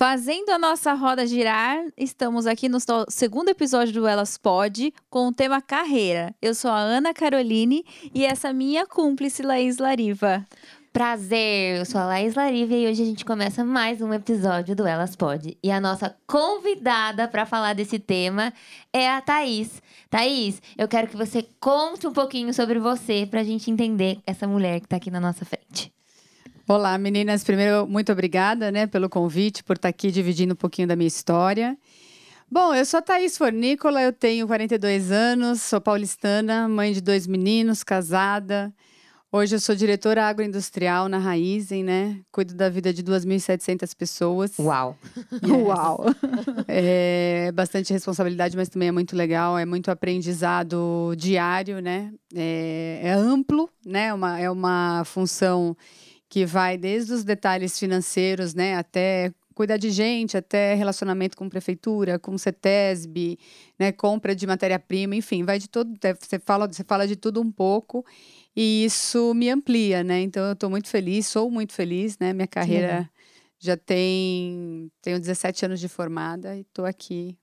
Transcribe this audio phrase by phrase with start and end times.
[0.00, 2.78] Fazendo a nossa roda girar, estamos aqui no
[3.10, 6.34] segundo episódio do Elas Pod com o tema carreira.
[6.40, 10.42] Eu sou a Ana Caroline e essa minha cúmplice Laís Lariva.
[10.90, 14.86] Prazer, eu sou a Laís Lariva e hoje a gente começa mais um episódio do
[14.86, 15.54] Elas Pod.
[15.62, 18.54] E a nossa convidada para falar desse tema
[18.94, 19.82] é a Thaís.
[20.08, 24.48] Thaís, eu quero que você conte um pouquinho sobre você para a gente entender essa
[24.48, 25.92] mulher que está aqui na nossa frente.
[26.70, 27.42] Olá, meninas.
[27.42, 31.76] Primeiro, muito obrigada né, pelo convite, por estar aqui dividindo um pouquinho da minha história.
[32.48, 37.82] Bom, eu sou Thaís Fornícola, eu tenho 42 anos, sou paulistana, mãe de dois meninos,
[37.82, 38.72] casada.
[39.32, 42.20] Hoje eu sou diretora agroindustrial na Raizen, né?
[42.30, 44.56] Cuido da vida de 2.700 pessoas.
[44.56, 44.96] Uau!
[45.32, 45.50] Yes.
[45.50, 46.04] Uau!
[46.68, 49.58] é bastante responsabilidade, mas também é muito legal.
[49.58, 52.12] É muito aprendizado diário, né?
[52.32, 54.06] É, é amplo, né?
[54.06, 55.76] É uma, é uma função
[56.30, 62.18] que vai desde os detalhes financeiros, né, até cuidar de gente, até relacionamento com prefeitura,
[62.20, 63.36] com CETESB,
[63.76, 67.40] né, compra de matéria-prima, enfim, vai de todo, é, você fala, você fala de tudo
[67.42, 68.06] um pouco
[68.54, 70.20] e isso me amplia, né?
[70.20, 72.32] Então eu estou muito feliz, sou muito feliz, né?
[72.32, 73.10] Minha carreira
[73.58, 77.36] já tem tenho 17 anos de formada e estou aqui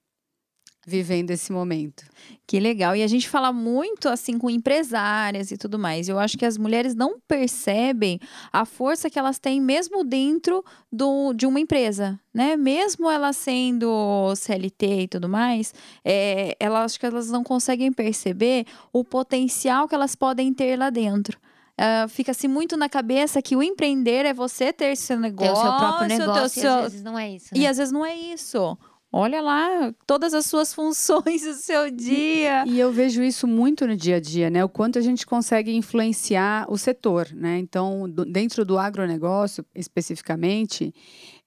[0.88, 2.06] vivendo esse momento.
[2.48, 2.96] Que legal.
[2.96, 6.08] E a gente fala muito assim com empresárias e tudo mais.
[6.08, 8.22] Eu acho que as mulheres não percebem
[8.54, 12.56] a força que elas têm mesmo dentro do, de uma empresa, né?
[12.56, 15.74] Mesmo elas sendo CLT e tudo mais,
[16.06, 20.90] é, elas acho que elas não conseguem perceber o potencial que elas podem ter lá
[20.90, 21.38] dentro.
[21.80, 25.54] Uh, fica-se muito na cabeça que o empreender é você ter seu negócio.
[25.54, 26.72] Ter o seu próprio negócio, seu...
[26.72, 27.54] e às vezes não é isso.
[27.54, 27.62] Né?
[27.62, 28.78] E às vezes não é isso.
[29.20, 32.64] Olha lá todas as suas funções do seu dia.
[32.68, 34.64] E, e, eu vejo isso muito no dia a dia, né?
[34.64, 37.58] O quanto a gente consegue influenciar o setor, né?
[37.58, 40.94] Então, do, dentro do agronegócio, especificamente,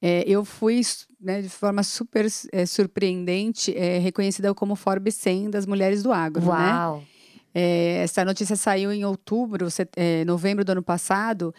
[0.03, 0.81] é, eu fui
[1.21, 6.43] né, de forma super é, surpreendente é, reconhecida como Forbes 100 das mulheres do agro,
[6.43, 6.49] né?
[6.49, 6.97] Uau.
[7.55, 8.03] né?
[8.03, 11.55] essa notícia saiu em outubro, set, é, novembro do ano passado.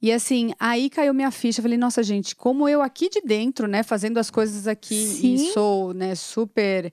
[0.00, 1.62] E assim, aí caiu minha ficha.
[1.62, 5.34] Falei, nossa, gente, como eu aqui de dentro, né, fazendo as coisas aqui Sim.
[5.34, 6.92] e sou, né, super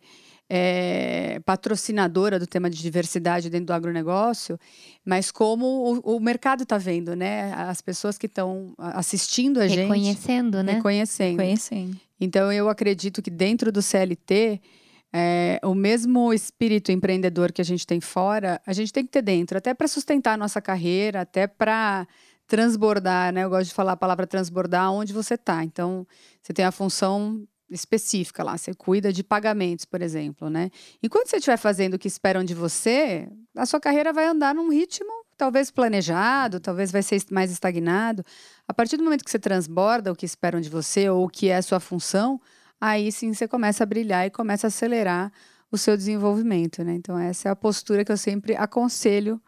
[0.50, 4.60] é, patrocinadora do tema de diversidade dentro do agronegócio,
[5.04, 7.52] mas como o, o mercado está vendo, né?
[7.54, 9.82] As pessoas que estão assistindo a gente.
[9.82, 10.74] Reconhecendo, né?
[10.74, 11.40] Reconhecendo.
[11.40, 11.98] Reconhecendo.
[12.20, 14.62] Então, eu acredito que dentro do CLT,
[15.12, 19.22] é, o mesmo espírito empreendedor que a gente tem fora, a gente tem que ter
[19.22, 22.08] dentro, até para sustentar a nossa carreira, até para
[22.48, 23.44] transbordar, né?
[23.44, 25.64] Eu gosto de falar a palavra transbordar onde você está.
[25.64, 26.06] Então,
[26.42, 30.70] você tem a função específica lá, você cuida de pagamentos, por exemplo, né?
[31.02, 34.70] Enquanto você estiver fazendo o que esperam de você, a sua carreira vai andar num
[34.70, 38.24] ritmo talvez planejado, talvez vai ser mais estagnado.
[38.68, 41.50] A partir do momento que você transborda o que esperam de você ou o que
[41.50, 42.40] é a sua função,
[42.80, 45.32] aí sim você começa a brilhar e começa a acelerar
[45.72, 46.94] o seu desenvolvimento, né?
[46.94, 49.42] Então essa é a postura que eu sempre aconselho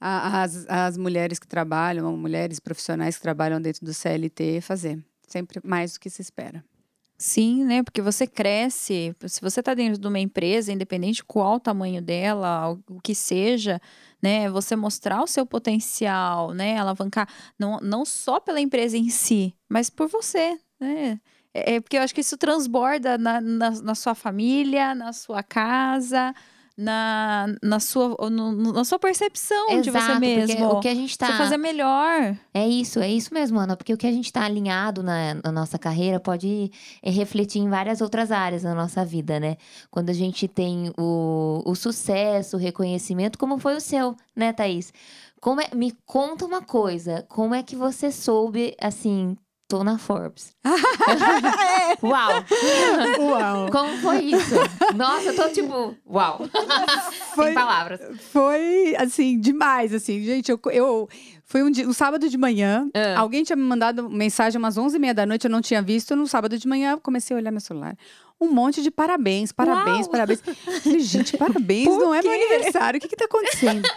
[0.00, 5.02] as, as mulheres que trabalham, mulheres profissionais que trabalham dentro do CLT fazer.
[5.26, 6.64] Sempre mais do que se espera.
[7.18, 7.82] Sim, né?
[7.82, 9.16] Porque você cresce.
[9.26, 13.14] Se você está dentro de uma empresa, independente de qual o tamanho dela, o que
[13.14, 13.80] seja,
[14.22, 14.50] né?
[14.50, 16.76] Você mostrar o seu potencial, né?
[16.78, 17.26] Alavancar,
[17.58, 21.18] não, não só pela empresa em si, mas por você, né?
[21.54, 25.42] É, é porque eu acho que isso transborda na, na, na sua família, na sua
[25.42, 26.34] casa,
[26.76, 30.66] na, na, sua, no, na sua percepção Exato, de você mesmo.
[30.68, 31.28] O que a gente tá.
[31.28, 32.36] Você fazer melhor.
[32.52, 33.76] É isso, é isso mesmo, Ana.
[33.76, 36.70] Porque o que a gente está alinhado na, na, nossa carreira pode
[37.02, 39.56] é, refletir em várias outras áreas da nossa vida, né?
[39.90, 44.92] Quando a gente tem o, o sucesso, o reconhecimento, como foi o seu, né, Thaís?
[45.40, 49.36] Como é, me conta uma coisa, como é que você soube, assim,
[49.68, 50.54] Tô na Forbes.
[52.00, 52.30] uau!
[53.18, 53.70] Uau!
[53.72, 54.54] Como foi isso?
[54.94, 56.42] Nossa, eu tô tipo, uau!
[57.34, 58.00] Foi, Sem palavras.
[58.32, 60.22] Foi, assim, demais, assim.
[60.22, 61.08] Gente, eu, eu
[61.46, 62.88] foi um, dia, um sábado de manhã.
[62.88, 63.18] Uh.
[63.18, 66.16] Alguém tinha me mandado mensagem umas 11h30 da noite, eu não tinha visto.
[66.16, 67.96] No sábado de manhã, comecei a olhar meu celular
[68.40, 70.10] um monte de parabéns, parabéns, Uau.
[70.10, 70.42] parabéns.
[70.82, 72.98] Falei, gente, parabéns, não é meu aniversário.
[72.98, 73.88] O que está acontecendo?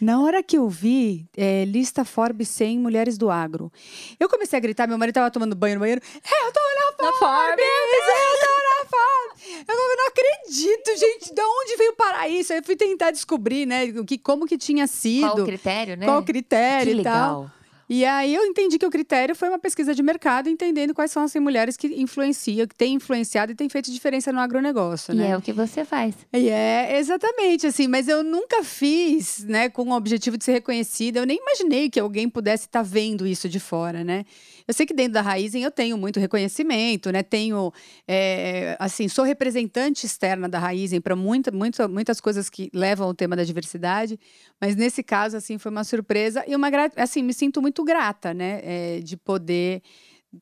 [0.00, 3.70] Na hora que eu vi é, lista Forbes 100 mulheres do agro,
[4.18, 4.88] eu comecei a gritar.
[4.88, 6.00] Meu marido estava tomando banho no banheiro.
[6.14, 7.64] Eu tô na, na Forbes!
[7.64, 8.61] Eu tô
[8.92, 9.66] Forbes!
[9.66, 11.34] Eu não acredito, gente.
[11.34, 12.52] De onde veio parar isso?
[12.52, 15.30] Aí eu fui tentar descobrir, né, que, como que tinha sido.
[15.30, 16.06] Qual o critério, né?
[16.06, 17.50] Qual o critério que e legal.
[17.50, 17.62] tal.
[17.88, 21.22] E aí eu entendi que o critério foi uma pesquisa de mercado, entendendo quais são
[21.22, 25.28] as mulheres que influenciam, que têm influenciado e têm feito diferença no agronegócio, né?
[25.28, 26.14] E é o que você faz.
[26.32, 31.18] E é, exatamente, assim, mas eu nunca fiz, né, com o objetivo de ser reconhecida.
[31.18, 34.24] Eu nem imaginei que alguém pudesse estar tá vendo isso de fora, né?
[34.66, 37.22] Eu sei que dentro da Raizen eu tenho muito reconhecimento, né?
[37.22, 37.72] Tenho,
[38.06, 43.14] é, assim, sou representante externa da Raizen para muita, muita, muitas coisas que levam ao
[43.14, 44.18] tema da diversidade,
[44.60, 48.60] mas nesse caso, assim, foi uma surpresa e uma, assim, me sinto muito grata, né?
[48.62, 49.82] É, de poder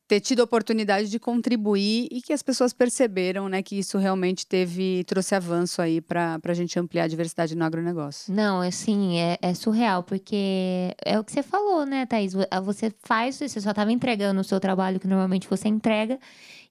[0.07, 4.47] ter tido a oportunidade de contribuir e que as pessoas perceberam, né, que isso realmente
[4.47, 8.33] teve trouxe avanço aí para a gente ampliar a diversidade no agronegócio.
[8.33, 12.35] Não, assim, é, é, surreal, porque é o que você falou, né, Thaís?
[12.65, 16.19] Você faz, você só estava entregando o seu trabalho que normalmente você entrega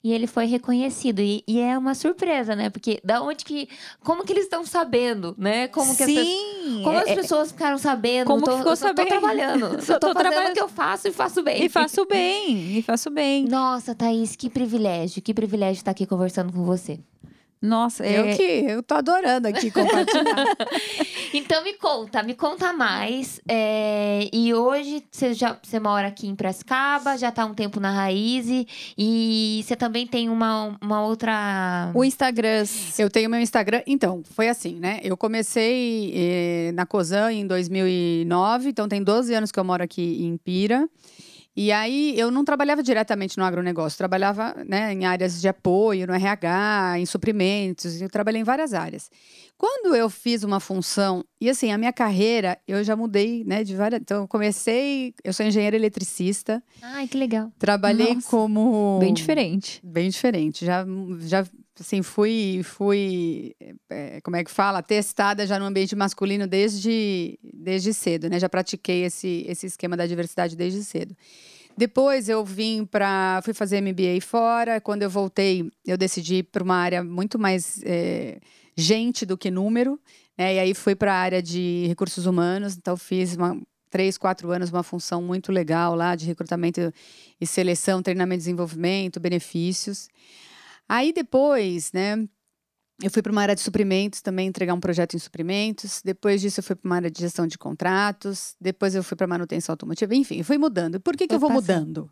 [0.03, 1.19] e ele foi reconhecido.
[1.19, 2.69] E, e, é uma surpresa, né?
[2.69, 3.67] Porque da onde que.
[4.03, 5.67] Como que eles estão sabendo, né?
[5.67, 8.27] Como que Sim, as, como é, as pessoas ficaram sabendo?
[8.27, 9.07] Como tô, ficou sabendo?
[9.07, 9.81] Tô trabalhando.
[9.83, 10.51] Só tô, tô trabalhando.
[10.51, 11.65] o que eu faço e faço bem.
[11.65, 13.45] E faço bem, e faço bem.
[13.45, 16.99] Nossa, Thaís, que privilégio, que privilégio estar aqui conversando com você.
[17.61, 18.35] Nossa, eu é...
[18.35, 20.55] que eu tô adorando aqui compartilhar.
[21.33, 23.41] então me conta, me conta mais.
[23.47, 24.29] É...
[24.31, 28.47] E hoje você já você mora aqui em Prescaba, já tá um tempo na Raiz
[28.97, 31.91] e você também tem uma, uma outra.
[31.93, 32.63] O Instagram.
[32.97, 33.81] Eu tenho meu Instagram.
[33.85, 35.01] Então, foi assim, né?
[35.03, 40.23] Eu comecei eh, na Cosan em 2009, então tem 12 anos que eu moro aqui
[40.23, 40.87] em Pira.
[41.61, 46.13] E aí eu não trabalhava diretamente no agronegócio, trabalhava né, em áreas de apoio, no
[46.13, 49.11] RH, em suprimentos, eu trabalhei em várias áreas.
[49.57, 53.75] Quando eu fiz uma função, e assim, a minha carreira, eu já mudei, né, de
[53.75, 53.99] várias.
[53.99, 56.63] Então, eu comecei, eu sou engenheira eletricista.
[56.81, 57.51] Ai, que legal.
[57.59, 58.97] Trabalhei Nossa, como.
[59.01, 59.81] Bem diferente.
[59.83, 60.65] Bem diferente.
[60.65, 60.85] Já,
[61.19, 61.45] já
[61.81, 63.55] assim, fui, fui
[63.89, 64.81] é, como é que fala?
[64.81, 68.39] Testada já no ambiente masculino desde, desde cedo, né?
[68.39, 71.15] Já pratiquei esse, esse esquema da diversidade desde cedo.
[71.77, 73.41] Depois eu vim para.
[73.43, 74.81] fui fazer MBA fora.
[74.81, 78.39] Quando eu voltei, eu decidi ir para uma área muito mais é,
[78.75, 79.97] gente do que número.
[80.37, 80.55] Né?
[80.55, 82.75] E aí fui para a área de recursos humanos.
[82.75, 83.57] Então fiz uma,
[83.89, 86.93] três, quatro anos uma função muito legal lá de recrutamento
[87.39, 90.09] e seleção, treinamento e desenvolvimento, benefícios.
[90.89, 92.27] Aí depois, né,
[93.01, 96.01] eu fui para uma área de suprimentos também, entregar um projeto em suprimentos.
[96.03, 98.55] Depois disso, eu fui para uma área de gestão de contratos.
[98.59, 100.13] Depois, eu fui para manutenção automotiva.
[100.15, 100.99] Enfim, fui mudando.
[100.99, 102.09] Por que, que eu vou mudando?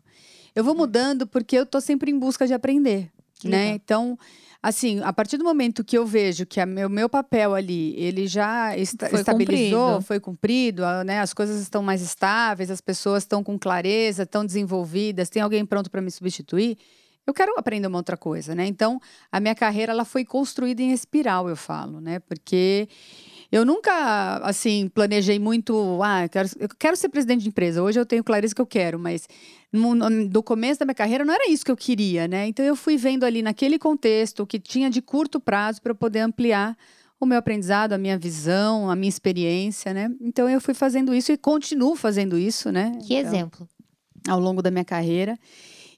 [0.54, 3.10] Eu vou mudando porque eu estou sempre em busca de aprender.
[3.38, 3.64] Que né?
[3.64, 3.74] Legal.
[3.76, 4.18] Então,
[4.62, 8.26] assim, a partir do momento que eu vejo que o meu, meu papel ali, ele
[8.26, 10.06] já esta, foi estabilizou, cumprido.
[10.06, 11.20] foi cumprido, né?
[11.20, 15.90] as coisas estão mais estáveis, as pessoas estão com clareza, estão desenvolvidas, tem alguém pronto
[15.90, 16.78] para me substituir
[17.28, 18.66] eu quero aprender uma outra coisa, né?
[18.66, 22.20] Então, a minha carreira ela foi construída em espiral, eu falo, né?
[22.20, 22.88] Porque
[23.52, 27.82] eu nunca, assim, planejei muito, ah, eu quero, eu quero ser presidente de empresa.
[27.82, 29.28] Hoje eu tenho clareza que eu quero, mas
[29.70, 32.46] no, do começo da minha carreira não era isso que eu queria, né?
[32.46, 35.96] Então eu fui vendo ali naquele contexto o que tinha de curto prazo para eu
[35.96, 36.76] poder ampliar
[37.20, 40.10] o meu aprendizado, a minha visão, a minha experiência, né?
[40.20, 42.98] Então eu fui fazendo isso e continuo fazendo isso, né?
[43.06, 43.68] Que então, exemplo.
[44.26, 45.38] Ao longo da minha carreira.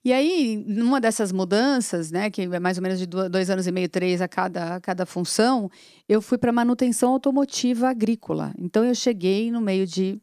[0.03, 3.73] E aí, numa dessas mudanças, né, que é mais ou menos de dois anos e
[3.73, 5.71] meio, três a cada, a cada função,
[6.09, 8.55] eu fui para manutenção automotiva agrícola.
[8.59, 10.19] Então, eu cheguei no meio de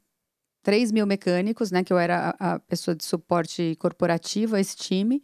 [0.63, 4.75] 3 mil mecânicos, né, que eu era a, a pessoa de suporte corporativo a esse
[4.75, 5.21] time,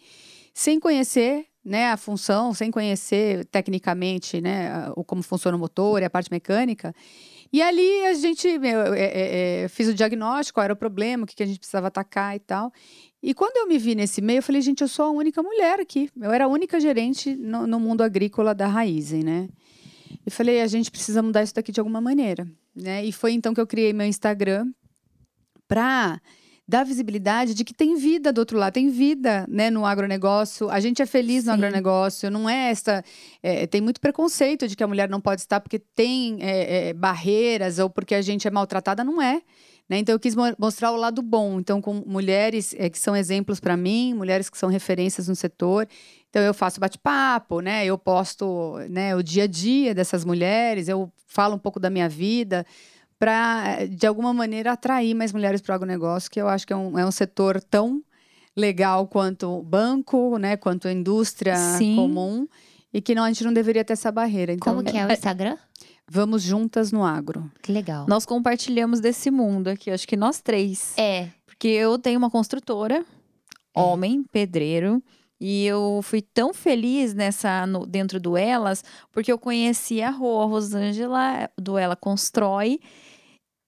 [0.54, 6.06] sem conhecer né, a função, sem conhecer tecnicamente né, o, como funciona o motor e
[6.06, 6.94] a parte mecânica.
[7.52, 11.28] E ali a gente eu, é, é, fiz o diagnóstico, qual era o problema, o
[11.28, 12.72] que, que a gente precisava atacar e tal.
[13.24, 15.80] E quando eu me vi nesse meio, eu falei, gente, eu sou a única mulher
[15.80, 16.10] aqui.
[16.22, 19.48] Eu era a única gerente no, no mundo agrícola da Raizen, né?
[20.28, 23.04] E falei, a gente precisa mudar isso daqui de alguma maneira, né?
[23.06, 24.70] E foi então que eu criei meu Instagram
[25.70, 26.20] para
[26.68, 30.70] dar visibilidade de que tem vida do outro lado, tem vida né, no agronegócio.
[30.70, 31.48] A gente é feliz Sim.
[31.48, 33.04] no agronegócio, não é essa.
[33.42, 36.94] É, tem muito preconceito de que a mulher não pode estar porque tem é, é,
[36.94, 39.42] barreiras ou porque a gente é maltratada, não é.
[39.90, 40.00] Né?
[40.00, 41.60] Então, eu quis mo mostrar o lado bom.
[41.60, 45.88] Então, com mulheres é, que são exemplos para mim, mulheres que são referências no setor.
[46.30, 47.86] Então, eu faço bate-papo, né?
[47.86, 52.10] Eu posto né, o dia a dia dessas mulheres, eu falo um pouco da minha
[52.10, 52.66] vida
[53.20, 56.76] para, de alguma maneira, atrair mais mulheres para o agronegócio, que eu acho que é
[56.76, 58.04] um, é um setor tão
[58.56, 60.58] legal quanto banco, né?
[60.58, 61.96] Quanto a indústria Sim.
[61.96, 62.48] comum.
[62.94, 64.54] E que não, a gente não deveria ter essa barreira.
[64.54, 65.58] Então, Como que é o Instagram?
[66.14, 67.52] Vamos juntas no agro.
[67.64, 68.06] Que legal.
[68.08, 70.94] Nós compartilhamos desse mundo aqui, acho que nós três.
[70.96, 71.30] É.
[71.48, 73.04] Porque eu tenho uma construtora,
[73.76, 73.80] é.
[73.82, 75.02] homem, pedreiro.
[75.42, 80.42] E eu fui tão feliz nessa no, dentro do Elas, porque eu conheci a Rô,
[80.42, 82.80] a Rosângela, do Ela Constrói.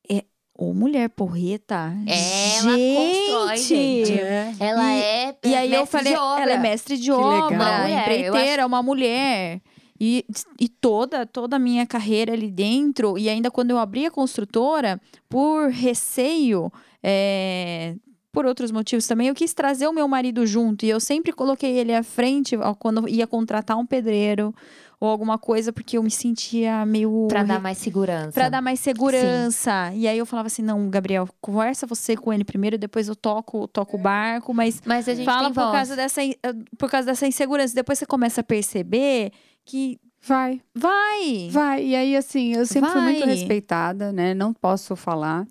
[0.10, 0.24] É,
[0.58, 1.92] Ô, mulher porreta.
[2.08, 2.96] Ela gente.
[2.96, 4.20] constrói, gente.
[4.22, 4.54] É.
[4.60, 6.44] Ela E- é E aí eu falei, de obra.
[6.44, 7.46] ela é mestre de legal.
[7.48, 9.62] obra, Uma mulher, eu empreiteira, uma mulher.
[10.00, 10.26] E,
[10.60, 15.00] e toda, toda a minha carreira ali dentro, e ainda quando eu abri a construtora,
[15.30, 16.72] por receio,
[17.02, 17.96] é,
[18.32, 20.86] por outros motivos também, eu quis trazer o meu marido junto.
[20.86, 24.54] E eu sempre coloquei ele à frente quando ia contratar um pedreiro
[25.00, 27.28] ou alguma coisa, porque eu me sentia meio.
[27.30, 28.32] Pra dar mais segurança.
[28.32, 29.92] Pra dar mais segurança.
[29.94, 33.68] E aí eu falava assim: não, Gabriel, conversa você com ele primeiro, depois eu toco,
[33.70, 35.72] toco o barco, mas Mas a gente fala por voz.
[35.72, 36.36] causa, dessa, eh,
[36.78, 37.74] por causa dessa insegurança.
[37.74, 39.32] Depois você começa a perceber
[39.66, 41.50] que Vai, vai.
[41.52, 41.86] vai.
[41.86, 43.30] E aí, assim, eu sempre fui muito Vai.
[43.30, 44.34] respeitada, né?
[44.34, 45.46] Não posso falar.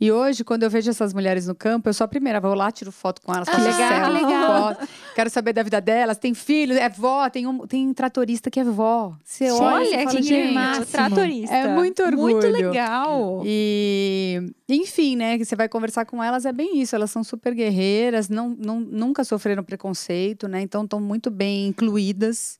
[0.00, 2.70] E hoje, quando eu vejo essas mulheres no campo, eu sou a primeira, vou lá,
[2.70, 4.62] tiro foto com elas, Ah, faço legal, selfie, legal.
[4.74, 4.88] foto.
[5.16, 6.18] Quero saber da vida delas.
[6.18, 9.12] Tem filho, é vó, tem, um, tem tratorista que é vó.
[9.24, 10.86] Você Sim, olha, fala, que gente, máximo.
[10.86, 11.54] tratorista.
[11.56, 12.50] É muito Muito orgulho.
[12.70, 13.42] legal.
[13.44, 16.94] E, enfim, né, que você vai conversar com elas, é bem isso.
[16.94, 20.60] Elas são super guerreiras, não, não, nunca sofreram preconceito, né?
[20.62, 22.58] Então estão muito bem incluídas.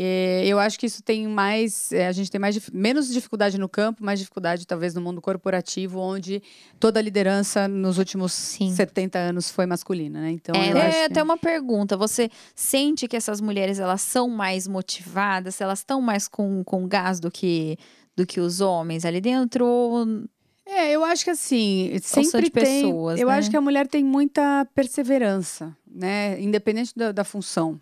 [0.00, 1.90] É, eu acho que isso tem mais.
[1.92, 5.98] é, a gente tem mais, menos dificuldade no campo, mais dificuldade, talvez, no mundo corporativo,
[5.98, 6.40] onde
[6.78, 8.72] toda a liderança nos últimos Sim.
[8.74, 10.30] 70 anos foi masculina, né?
[10.30, 11.96] Então, É, eu É, que- até uma pergunta.
[11.96, 15.60] Você sente que essas mulheres elas são mais motivadas?
[15.60, 17.76] Elas estão mais com, com gás do que,
[18.16, 19.66] do que os homens ali dentro?
[19.66, 20.24] Ou-
[20.64, 22.82] É, eu acho que assim, sempre tem.
[22.82, 23.34] pessoas, eu né?
[23.34, 26.40] acho que a mulher tem muita perseverança, né?
[26.40, 27.80] Independente da, da função.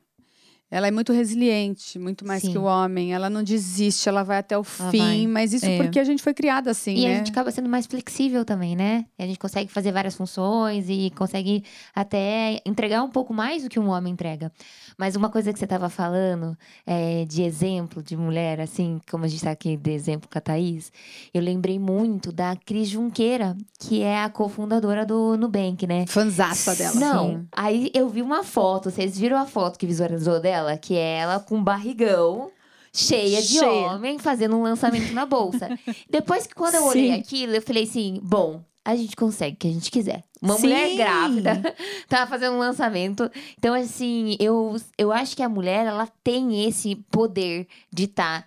[0.76, 2.52] Ela é muito resiliente, muito mais Sim.
[2.52, 3.14] que o homem.
[3.14, 4.99] Ela não desiste, ela vai até o Ela fim.
[4.99, 5.26] vai.
[5.26, 5.78] Mas isso É.
[5.78, 7.14] porque a gente foi criada assim, E né?
[7.14, 9.06] a gente acaba sendo mais flexível também, né?
[9.18, 11.64] E a gente consegue fazer várias funções e consegue
[11.95, 14.52] até entregar um pouco mais do que um homem entrega.
[14.99, 16.56] Mas uma coisa que você estava falando
[16.87, 20.40] é, de exemplo de mulher, assim, como a gente está aqui de exemplo com a
[20.42, 20.92] Thaís,
[21.33, 26.04] eu lembrei muito da Cris Junqueira, que é a cofundadora do Nubank, né?
[26.06, 26.95] Fanzaça dela.
[27.00, 30.65] Não, aí eu vi uma foto, vocês viram a foto que visualizou dela?
[30.75, 32.50] Que é ela com barrigão,
[32.94, 33.88] cheia de Cheia.
[33.92, 35.68] homem, fazendo um lançamento na bolsa.
[36.08, 37.20] Depois que quando eu olhei Sim.
[37.20, 40.23] aquilo, eu falei assim, bom, a gente consegue o que a gente quiser.
[40.40, 40.69] Uma Sim.
[40.69, 41.75] mulher grávida
[42.09, 43.28] tava fazendo um lançamento.
[43.59, 48.47] Então, assim, eu, eu acho que a mulher, ela tem esse poder de estar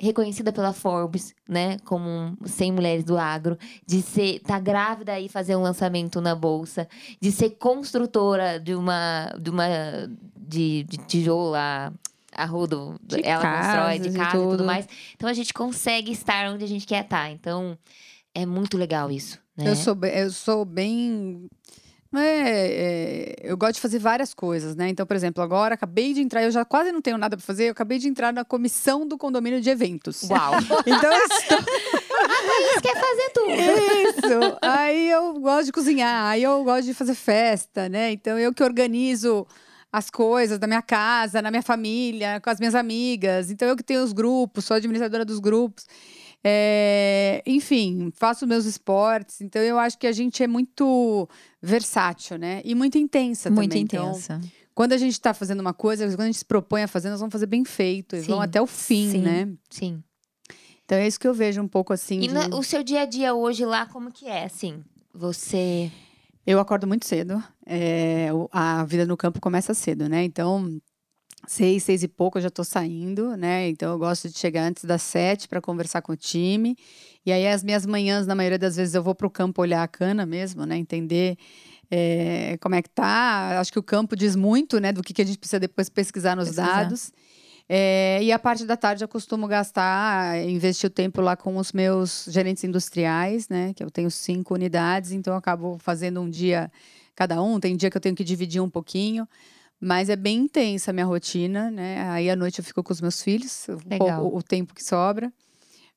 [0.00, 1.76] reconhecida pela Forbes, né?
[1.84, 3.56] Como um- 100 mulheres do agro.
[3.86, 6.88] De ser, tá grávida e fazer um lançamento na bolsa.
[7.20, 9.32] De ser construtora de uma...
[9.38, 9.68] De, uma,
[10.36, 11.92] de, de tijolo, a,
[12.34, 12.98] a rodo.
[13.04, 14.64] De ela constrói de casas e casa e tudo tudo.
[14.64, 14.88] mais.
[15.14, 17.30] Então, a gente consegue estar onde a gente quer estar.
[17.30, 17.78] Então,
[18.34, 19.70] é muito legal isso, né?
[19.70, 21.46] Eu sou, bem- eu sou bem.
[22.14, 24.88] é, é, eu gosto de fazer várias coisas, né?
[24.88, 27.66] Então, por exemplo, agora acabei de entrar, eu já quase não tenho nada para fazer,
[27.66, 30.22] eu acabei de entrar na comissão do condomínio de eventos.
[30.24, 30.52] Uau!
[30.86, 31.58] Então, eu estou
[32.82, 33.50] quer fazer tudo.
[33.50, 34.58] Isso.
[34.62, 38.10] Aí eu gosto de cozinhar, aí eu gosto de fazer festa, né?
[38.12, 39.46] Então eu que organizo
[39.92, 43.50] as coisas da minha casa, na minha família, com as minhas amigas.
[43.50, 45.86] Então eu que tenho os grupos, sou administradora dos grupos.
[46.42, 49.40] É, enfim, faço meus esportes.
[49.40, 51.28] Então eu acho que a gente é muito
[51.62, 52.62] versátil, né?
[52.64, 53.82] E muito intensa Muito também.
[53.82, 54.40] Então, intensa.
[54.74, 57.20] quando a gente está fazendo uma coisa, quando a gente se propõe a fazer, nós
[57.20, 58.16] vamos fazer bem feito.
[58.16, 59.18] E vão até o fim, Sim.
[59.18, 59.48] né?
[59.68, 60.02] Sim.
[60.84, 62.20] Então é isso que eu vejo um pouco assim.
[62.20, 64.82] E de- o seu dia a dia hoje lá, como que é, assim?
[65.14, 65.90] Você...
[66.46, 67.40] Eu acordo muito cedo.
[67.66, 70.24] é, a vida no campo começa cedo, né?
[70.24, 70.80] Então,
[71.46, 73.68] seis, seis e pouco eu já estou saindo, né?
[73.68, 76.76] Então, eu gosto de chegar antes das sete para conversar com o time.
[77.24, 79.82] E aí, as minhas manhãs, na maioria das vezes, eu vou para o campo olhar
[79.82, 80.76] a cana mesmo, né?
[80.76, 81.36] Entender
[81.90, 83.58] é, como é que tá.
[83.60, 84.92] Acho que o campo diz muito, né?
[84.92, 86.84] Do que, que a gente precisa depois pesquisar nos Pesquisar.
[86.84, 87.12] dados.
[87.68, 91.72] É, e a parte da tarde eu costumo gastar, investir o tempo lá com os
[91.72, 93.72] meus gerentes industriais, né?
[93.74, 96.70] Que eu tenho cinco unidades, então eu acabo fazendo um dia
[97.14, 97.60] cada um.
[97.60, 99.28] Tem dia que eu tenho que dividir um pouquinho.
[99.80, 102.02] Mas é bem intensa a minha rotina, né?
[102.10, 104.20] Aí à noite eu fico com os meus filhos, Legal.
[104.20, 105.32] pouco, o tempo que sobra.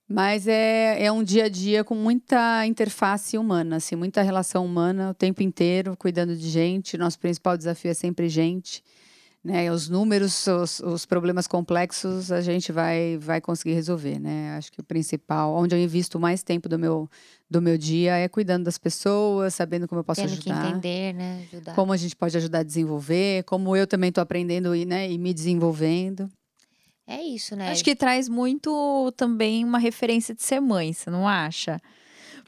[0.08, 5.12] Mas é, é um dia a dia com muita interface humana, assim, muita relação humana
[5.12, 6.98] o tempo inteiro, cuidando de gente.
[6.98, 8.84] Nosso principal desafio é sempre gente.
[9.44, 9.70] Né?
[9.70, 14.56] Os números, os, os problemas complexos, a gente vai, vai conseguir resolver, né?
[14.56, 17.10] Acho que o principal, onde eu invisto mais tempo do meu,
[17.50, 21.14] do meu dia é cuidando das pessoas, sabendo como eu posso Tendo que ajudar entender,
[21.14, 21.46] né?
[21.52, 21.76] Ajudar.
[21.76, 25.18] como a gente pode ajudar a desenvolver, como eu também estou aprendendo e, né, e
[25.18, 26.30] me desenvolvendo.
[27.06, 27.70] É isso, né?
[27.70, 31.82] Acho que traz muito também uma referência de ser mãe, você não acha?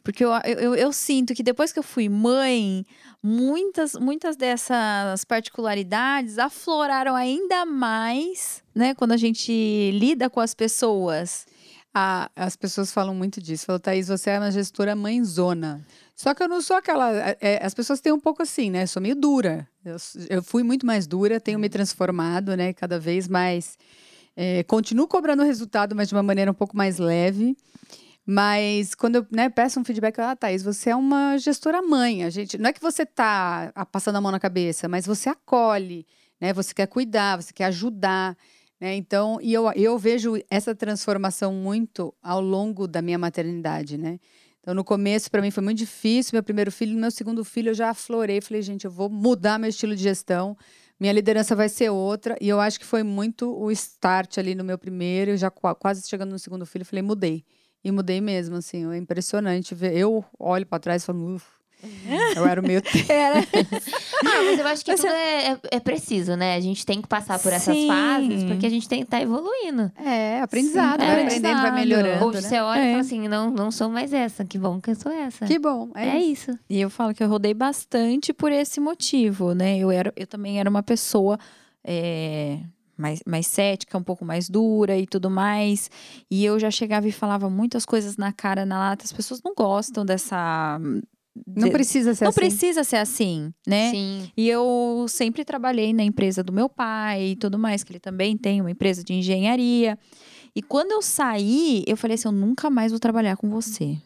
[0.02, 2.86] Porque eu, eu, eu sinto que depois que eu fui mãe,
[3.26, 8.94] muitas, muitas dessas particularidades afloraram ainda mais, né?
[8.94, 11.48] Quando a gente lida com as pessoas.
[11.92, 13.66] Ah, as pessoas falam muito disso.
[13.66, 15.84] Falou, Thaís, você é uma gestora mãezona.
[16.16, 17.10] Só que eu não sou aquela.
[17.42, 18.84] É, as pessoas têm um pouco assim, né?
[18.84, 19.68] Eu sou meio dura.
[19.84, 19.96] Eu,
[20.30, 22.74] eu fui muito mais dura, tenho me transformado, né?
[22.74, 23.76] Cada vez mais.
[24.38, 27.58] É, continuo cobrando resultado, mas de uma maneira um pouco mais leve.
[28.26, 32.24] Mas quando eu né, peço um feedback, ah, Thaís, você é uma gestora mãe.
[32.24, 36.08] A gente, não é que você está passando a mão na cabeça, mas você acolhe,
[36.42, 36.52] né?
[36.54, 38.36] Você quer cuidar, você quer ajudar.
[38.82, 38.96] Né?
[38.96, 44.20] Então, e eu, eu vejo essa transformação muito ao longo da minha maternidade, né?
[44.60, 46.32] Então, no começo, para mim, foi muito difícil.
[46.34, 48.42] Meu primeiro filho, meu segundo filho, eu já aflorei.
[48.42, 50.58] Falei, gente, eu vou mudar meu estilo de gestão.
[51.00, 52.36] Minha liderança vai ser outra.
[52.42, 55.38] E eu acho que foi muito o start ali no meu primeiro.
[55.38, 57.46] Já quase chegando no segundo filho, falei, mudei.
[57.86, 58.92] E mudei mesmo, assim.
[58.92, 59.96] É impressionante ver.
[59.96, 61.46] Eu olho para trás e falo, uff,
[62.36, 63.40] eu era o meio Era.
[64.26, 66.56] ah, mas eu acho que tudo é, é, é, preciso, né?
[66.56, 67.88] A gente tem que passar por essas Sim.
[67.88, 69.92] fases, porque a gente tem que estar tá evoluindo.
[70.04, 72.26] É, aprendizado, Sim, vai é, aprendendo, vai melhorando.
[72.26, 72.42] Ou né?
[72.42, 72.86] você olha é.
[72.86, 74.44] e fala assim, não, não sou mais essa.
[74.44, 75.46] Que bom que eu sou essa.
[75.46, 76.50] Que bom, é, é isso.
[76.50, 76.60] isso.
[76.68, 79.78] E eu falo que eu rodei bastante por esse motivo, né?
[79.78, 81.38] Eu, era, eu também era uma pessoa...
[82.98, 85.90] Mais, mais cética, um pouco mais dura e tudo mais.
[86.30, 89.06] E eu já chegava e falava muitas coisas na cara, na lata.
[89.06, 90.80] As pessoas não gostam dessa
[91.46, 92.42] não precisa ser não assim.
[92.42, 93.92] Não precisa ser assim, né?
[93.92, 94.32] Sim.
[94.38, 98.38] E eu sempre trabalhei na empresa do meu pai e tudo mais, que ele também
[98.38, 100.00] tem uma empresa de engenharia.
[100.56, 103.98] E quando eu saí, eu falei assim: eu nunca mais vou trabalhar com você.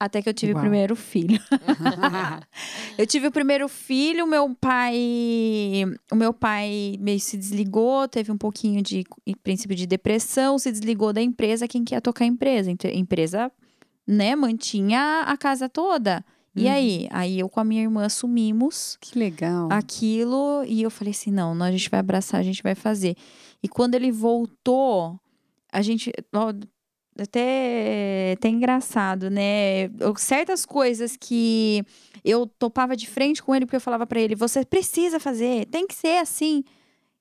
[0.00, 0.60] Até que eu tive Uau.
[0.60, 1.40] o primeiro filho.
[2.96, 8.30] eu tive o primeiro filho, o meu pai, o meu pai meio se desligou, teve
[8.30, 9.04] um pouquinho de
[9.42, 13.50] princípio de depressão, se desligou da empresa, quem quer tocar a empresa, empresa,
[14.06, 16.24] né, mantinha a casa toda.
[16.54, 16.72] E uhum.
[16.72, 17.08] aí?
[17.10, 18.96] Aí eu com a minha irmã assumimos.
[19.00, 19.68] Que legal.
[19.70, 20.64] Aquilo.
[20.66, 23.16] E eu falei assim: não, não, a gente vai abraçar, a gente vai fazer.
[23.62, 25.20] E quando ele voltou,
[25.72, 26.12] a gente.
[27.20, 29.90] Até, até engraçado, né?
[30.16, 31.84] Certas coisas que
[32.24, 35.86] eu topava de frente com ele, porque eu falava para ele: você precisa fazer, tem
[35.86, 36.62] que ser assim.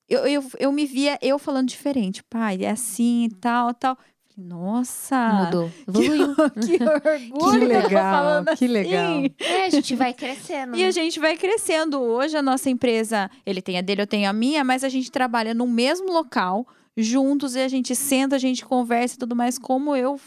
[0.07, 3.97] Eu, eu, eu me via eu falando diferente, pai, é assim e tal, tal.
[4.37, 5.45] Nossa!
[5.45, 5.71] Mudou.
[5.87, 6.35] Evoluiu.
[6.61, 7.59] Que, que orgulho!
[7.59, 8.67] Que legal, que assim.
[8.67, 9.23] legal.
[9.39, 10.75] É, a gente vai crescendo.
[10.75, 11.99] E a gente vai crescendo.
[11.99, 15.11] Hoje a nossa empresa, ele tem a dele, eu tenho a minha, mas a gente
[15.11, 19.57] trabalha no mesmo local, juntos, e a gente senta, a gente conversa e tudo mais.
[19.57, 20.19] Como eu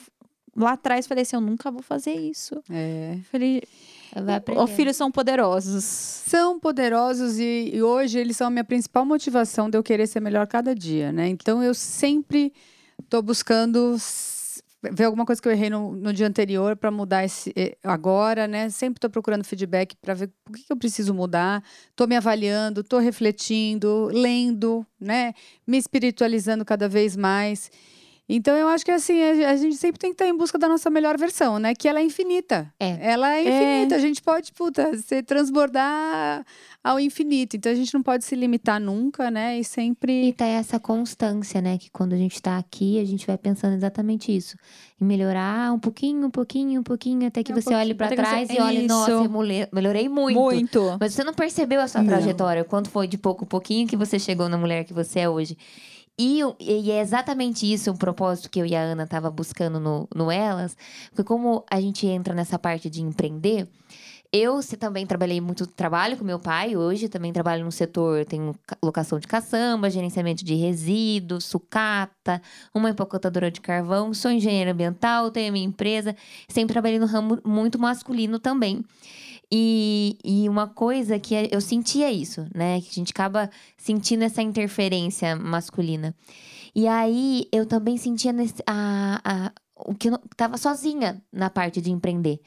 [0.57, 2.63] lá atrás falei assim, eu nunca vou fazer isso.
[2.71, 3.19] É.
[3.31, 3.63] Falei,
[4.63, 5.85] os filhos são poderosos.
[5.85, 10.21] São poderosos e, e, hoje eles são a minha principal motivação de eu querer ser
[10.21, 11.29] melhor cada dia, né?
[11.29, 12.53] Então eu sempre
[13.05, 13.97] Estou buscando
[14.83, 18.47] ver alguma coisa que eu errei no, no dia anterior para mudar esse eh, agora,
[18.49, 18.71] né?
[18.71, 21.63] Sempre estou procurando feedback para ver o que, que, eu preciso mudar.
[21.91, 25.35] Estou me avaliando, estou refletindo, lendo, né?
[25.67, 27.71] Me espiritualizando cada vez mais.
[28.33, 30.89] Então eu acho que assim, a, gente sempre tem que estar em busca da nossa
[30.89, 31.75] melhor versão, né?
[31.75, 32.73] Que ela é infinita.
[32.79, 33.11] É.
[33.13, 33.97] Ela é infinita.
[33.97, 33.99] É.
[33.99, 36.45] A gente pode, puta, se transbordar
[36.83, 37.57] ao infinito.
[37.57, 39.59] Então a gente não pode se limitar nunca, né?
[39.59, 40.29] E sempre.
[40.29, 41.77] E tá essa constância, né?
[41.77, 44.57] Que quando a gente tá aqui, a gente vai pensando exatamente isso.
[45.01, 48.15] Em melhorar um pouquinho, um pouquinho, um pouquinho, até que é um você olhe para
[48.15, 48.55] trás você...
[48.55, 49.29] e olhe, nossa, eu
[49.73, 50.39] melhorei muito.
[50.39, 50.97] Muito.
[51.01, 54.21] Mas você não percebeu a sua trajetória, quanto foi de pouco a pouquinho que você
[54.21, 55.57] chegou na mulher que você é hoje.
[56.23, 60.07] E, e, é exatamente isso o propósito que eu e a Ana tava buscando no,
[60.15, 60.77] no Elas.
[61.09, 63.67] Porque como a gente entra nessa parte de empreender,
[64.31, 68.55] eu se também trabalhei muito trabalho com meu pai, hoje também trabalho no setor, tenho
[68.83, 72.43] locação de caçamba, gerenciamento de resíduos, sucata,
[72.75, 76.15] uma empacotadora de carvão, sou engenheiro ambiental, tenho minha empresa,
[76.49, 78.85] sempre trabalhei no ramo muito masculino também.
[79.53, 82.81] E, e uma coisa que é, eu sentia isso, né?
[82.81, 86.15] Que a gente acaba sentindo essa interferência masculina.
[86.75, 91.81] E aí eu também sentia nesse, a, a, o que eu tava sozinha na parte
[91.81, 92.41] de empreender.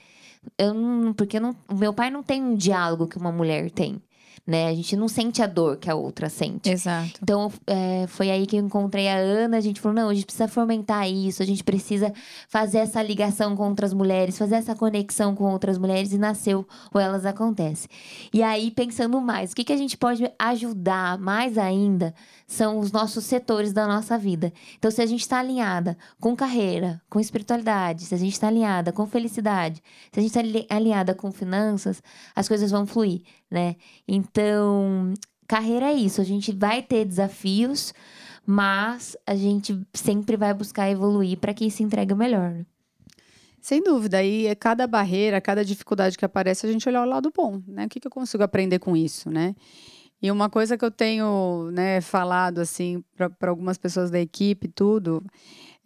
[0.57, 0.73] Eu
[1.15, 4.01] porque eu não, meu pai não tem um diálogo que uma mulher tem
[4.45, 4.67] né?
[4.67, 6.69] A gente não sente a dor que a outra sente.
[6.69, 7.19] Exato.
[7.21, 9.57] Então, é, foi aí que eu encontrei a Ana.
[9.57, 12.13] A gente falou: não, a gente precisa fomentar isso, a gente precisa
[12.49, 16.11] fazer essa ligação com outras mulheres, fazer essa conexão com outras mulheres.
[16.11, 17.87] E nasceu o Elas Acontece.
[18.33, 22.13] E aí, pensando mais, o que, que a gente pode ajudar mais ainda
[22.47, 24.51] são os nossos setores da nossa vida.
[24.77, 28.91] Então, se a gente está alinhada com carreira, com espiritualidade, se a gente está alinhada
[28.91, 32.01] com felicidade, se a gente está alinhada com finanças,
[32.35, 33.75] as coisas vão fluir né?
[34.07, 35.13] Então,
[35.47, 37.93] carreira é isso, a gente vai ter desafios,
[38.45, 42.51] mas a gente sempre vai buscar evoluir para que se entregue melhor.
[42.51, 42.65] Né?
[43.61, 47.31] Sem dúvida, e é cada barreira, cada dificuldade que aparece, a gente olhar o lado
[47.33, 47.85] bom, né?
[47.85, 49.55] O que, que eu consigo aprender com isso, né?
[50.23, 55.21] E uma coisa que eu tenho né, falado assim para algumas pessoas da equipe, tudo,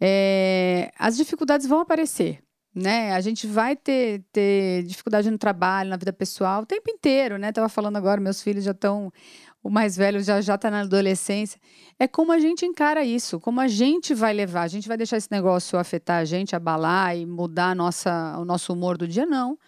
[0.00, 2.38] é, as dificuldades vão aparecer.
[2.72, 3.12] Né?
[3.14, 7.50] A gente vai ter, ter dificuldade no trabalho, na vida pessoal, o tempo inteiro, né?
[7.50, 9.12] Tava falando agora, meus filhos já estão
[9.60, 11.60] o mais velho já já está na adolescência.
[11.98, 14.62] É como a gente encara isso, como a gente vai levar.
[14.62, 18.72] A gente vai deixar esse negócio afetar a gente, abalar e mudar nossa, o nosso
[18.72, 19.26] humor do dia?
[19.26, 19.58] Não.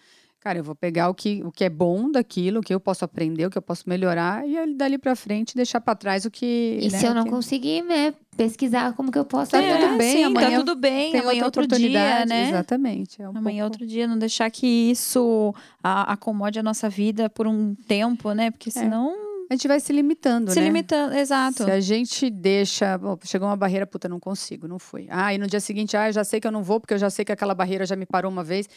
[0.41, 3.05] Cara, eu vou pegar o que, o que é bom daquilo, o que eu posso
[3.05, 6.79] aprender, o que eu posso melhorar, e dali para frente deixar para trás o que.
[6.81, 7.29] E né, se eu não que...
[7.29, 11.11] conseguir né, pesquisar como que eu posso Tá tudo bem, sim, amanhã tá tudo bem,
[11.11, 12.49] tem amanhã outra outro dia, oportunidade, né?
[12.49, 13.21] Exatamente.
[13.21, 13.75] É um Amanhã pouco...
[13.75, 18.49] outro dia, não deixar que isso acomode a nossa vida por um tempo, né?
[18.49, 20.65] Porque senão A gente vai se limitando, se né?
[20.65, 21.65] limitando, exato.
[21.65, 25.07] Se a gente deixa, bom, chegou uma barreira, puta, não consigo, não fui.
[25.09, 26.97] Ah, e no dia seguinte, ah, eu já sei que eu não vou, porque eu
[26.97, 28.69] já sei que aquela barreira já me parou uma vez.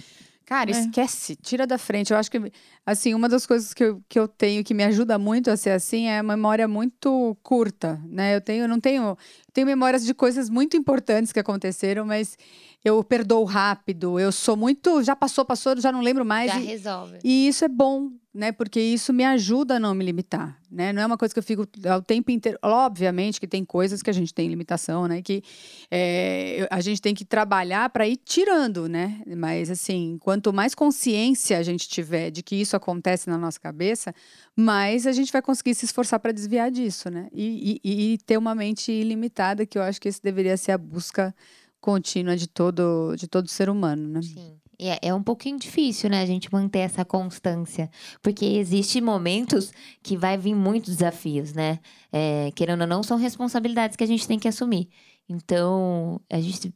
[0.44, 0.72] Cara, É.
[0.72, 2.12] esquece, tira da frente.
[2.12, 2.50] Eu acho que,
[2.84, 5.70] assim, uma das coisas que eu, que eu tenho que me ajuda muito a ser
[5.70, 8.34] assim é a memória muito curta, né?
[8.34, 9.16] Eu tenho, não tenho,
[9.52, 12.36] tenho memórias de coisas muito importantes que aconteceram, mas
[12.84, 16.50] eu perdoo rápido, eu sou muito, já passou, passou, já não lembro mais.
[16.52, 17.18] Já e- resolve.
[17.22, 18.50] e isso é bom, né?
[18.50, 20.92] Porque isso me ajuda a não me limitar, né?
[20.92, 22.58] Não é uma coisa que eu fico o tempo inteiro.
[22.60, 25.22] Obviamente que tem coisas que a gente tem limitação, né?
[25.22, 25.42] Que
[25.90, 29.22] é, a gente tem que trabalhar para ir tirando, né?
[29.36, 34.12] Mas assim, quanto mais consciência a gente tiver de que isso acontece na nossa cabeça,
[34.56, 37.28] mais a gente vai conseguir se esforçar para desviar disso, né?
[37.32, 40.78] E, e- e ter uma mente ilimitada, que eu acho que esse deveria ser a
[40.78, 41.34] busca
[41.80, 44.22] contínua de todo de todo ser humano, né?
[44.22, 44.56] Sim.
[44.78, 47.90] É, é um pouquinho difícil, né, a gente manter essa constância.
[48.22, 51.78] Porque existem momentos que vai vir muitos desafios, né?
[52.12, 54.88] É, querendo ou não, são responsabilidades que a gente tem que assumir.
[55.28, 56.72] Então, a gente.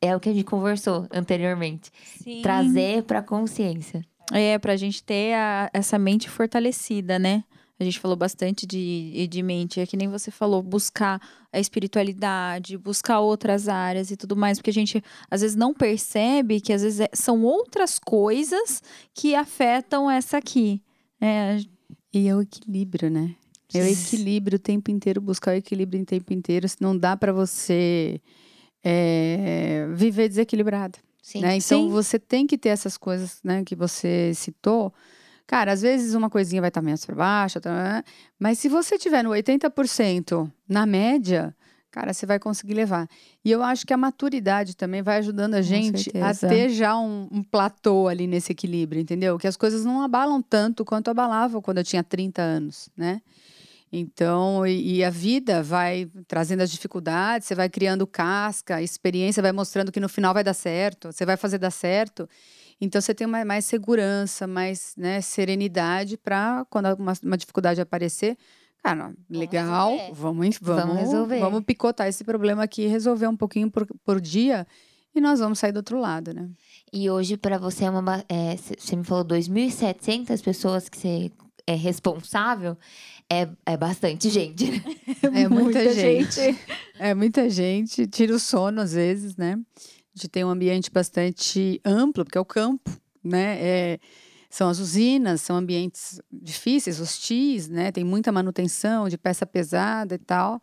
[0.00, 1.90] É o que a gente conversou anteriormente.
[2.22, 2.42] Sim.
[2.42, 4.04] Trazer pra consciência.
[4.32, 7.42] É, pra gente ter a- essa mente fortalecida, né?
[7.78, 11.20] A gente falou bastante de, de mente, é que nem você falou, buscar
[11.52, 16.60] a espiritualidade, buscar outras áreas e tudo mais, porque a gente às vezes não percebe
[16.60, 20.80] que às vezes é- são outras coisas que afetam essa aqui.
[21.20, 21.58] É,
[22.12, 23.34] E é o equilíbrio, né?
[23.74, 26.66] É o equilíbrio o tempo inteiro, buscar o equilíbrio o tempo inteiro.
[26.80, 28.20] Não dá para você
[28.82, 30.98] é, viver desequilibrado.
[31.20, 31.40] Sim.
[31.40, 31.56] né?
[31.56, 31.90] Então Sim.
[31.90, 34.94] você tem que ter essas coisas né, que você citou.
[35.46, 38.04] Cara, às vezes uma coisinha vai estar menos para baixo, outra-
[38.38, 41.54] mas se você tiver no 80% na média,
[41.90, 43.08] cara, você vai conseguir levar.
[43.44, 47.28] E eu acho que a maturidade também vai ajudando a gente a ter já um,
[47.30, 49.38] um platô ali nesse equilíbrio, entendeu?
[49.38, 53.22] Que as coisas não abalam tanto quanto abalavam quando eu tinha 30 anos, né?
[53.92, 59.42] Então, e, e a vida vai trazendo as dificuldades, você vai criando casca, a experiência
[59.42, 62.28] vai mostrando que no final vai dar certo, você vai fazer dar certo.
[62.80, 68.36] Então, você tem mais, mais segurança, mais né, serenidade para quando uma, uma dificuldade aparecer.
[68.82, 71.40] Cara, legal, vamos, vamos, Vamos resolver.
[71.40, 74.66] vamos picotar esse problema aqui, resolver um pouquinho por, por dia
[75.14, 76.48] e nós vamos sair do outro lado, né?
[76.92, 78.22] E hoje, pra você, é uma.
[78.28, 81.32] é, você me falou 2.700 pessoas que você
[81.66, 82.76] é responsável.
[83.30, 84.82] É, é bastante gente, né?
[85.22, 85.50] É muita,
[85.84, 86.40] Muita gente.
[86.98, 88.06] É muita gente.
[88.06, 89.54] Tira o sono às vezes, né?
[89.76, 92.90] A gente tem um ambiente bastante amplo, porque é o campo,
[93.24, 93.58] né?
[93.60, 93.98] É,
[94.48, 97.90] são as usinas, são ambientes difíceis, hostis, né?
[97.92, 100.60] Tem muita manutenção de peça pesada e tal.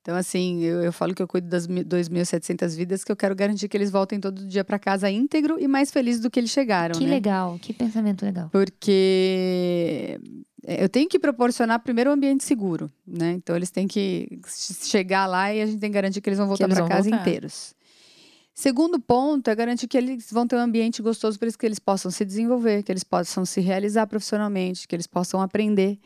[0.00, 3.34] Então, assim, eu, eu falo que eu cuido das mi- 2.700 vidas, que eu quero
[3.34, 6.50] garantir que eles voltem todo dia para casa íntegro e mais felizes do que eles
[6.50, 7.10] chegaram, Que né?
[7.10, 8.48] legal, que pensamento legal.
[8.50, 10.18] porque é,
[10.66, 13.32] eu tenho que proporcionar primeiro um ambiente seguro, né?
[13.32, 16.38] Então eles têm que che- chegar lá e a gente tem que garantir que eles
[16.38, 17.20] vão voltar para casa voltar.
[17.20, 17.74] inteiros.
[18.54, 22.10] Segundo ponto é garantir que eles vão ter um ambiente gostoso para que eles possam
[22.10, 25.98] se desenvolver, que eles possam se realizar profissionalmente, que eles possam aprender.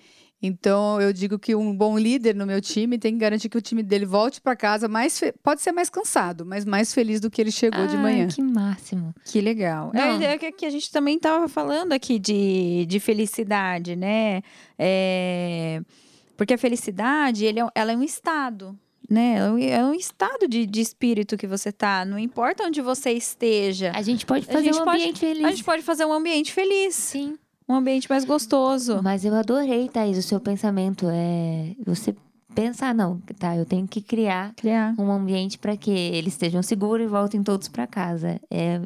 [0.43, 3.61] Então eu digo que um bom líder no meu time tem que garantir que o
[3.61, 7.31] time dele volte para casa mais fe- pode ser mais cansado, mas mais feliz do
[7.31, 8.27] que ele chegou de Ah, manhã.
[8.27, 9.15] Que máximo.
[9.25, 9.91] Que legal.
[9.93, 10.01] Não.
[10.23, 14.41] É, é que- que a gente também estava falando aqui de, de felicidade, né?
[14.79, 15.83] É,
[16.37, 18.75] porque a felicidade, ele é, um- ela é um estado,
[19.11, 19.37] né?
[19.39, 22.03] É um- É um estado de, de espírito que você tá.
[22.07, 23.93] Não importa onde você esteja.
[23.95, 25.45] A gente pode fazer gente um pode- ambiente feliz.
[25.45, 27.37] A gente pode fazer um ambiente feliz, Sim.
[27.71, 29.01] Um ambiente mais gostoso.
[29.03, 31.07] Mas eu adorei, Thaís, o seu pensamento.
[31.11, 32.15] É você
[32.55, 34.95] pensar, não, tá, eu tenho que criar Criar.
[34.99, 38.41] um ambiente para que eles estejam seguros e voltem todos para casa.
[38.51, 38.81] É,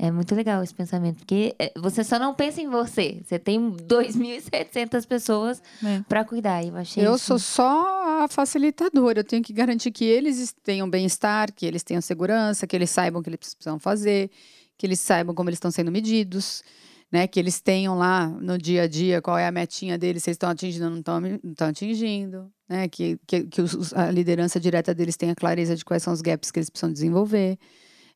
[0.00, 3.20] é muito legal esse pensamento, porque é, você só não pensa em você.
[3.24, 6.00] Você tem 2.700 pessoas É.
[6.08, 6.64] para cuidar.
[6.64, 9.20] Eu achei Eu isso- sou só a facilitadora.
[9.20, 13.20] Eu tenho que garantir que eles tenham bem-estar, que eles tenham segurança, que eles saibam
[13.20, 14.30] o que eles precisam fazer,
[14.76, 16.62] que eles saibam como eles estão sendo medidos.
[17.10, 17.26] Né?
[17.26, 20.36] Que eles tenham lá no dia a dia qual é a metinha deles, se eles
[20.36, 22.88] estão atingindo ou não estão atingindo, né?
[22.88, 26.50] Que, que, que os, a liderança direta deles tenha clareza de quais são os gaps
[26.50, 27.58] que eles precisam desenvolver.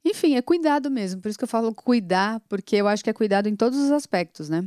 [0.04, 1.20] Enfim, é cuidado mesmo.
[1.20, 3.90] Por isso que eu falo cuidar, porque eu acho que é cuidado em todos os
[3.90, 4.66] aspectos, né?